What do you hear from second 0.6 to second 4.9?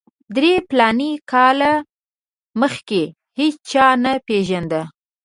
فلاني کاله مخکې هېچا نه پېژاند.